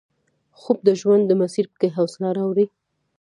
خوب 0.59 0.77
د 0.87 0.89
ژوند 1.01 1.23
په 1.29 1.33
مسیر 1.41 1.65
کې 1.79 1.87
حوصله 1.97 2.29
راوړي 2.37 2.65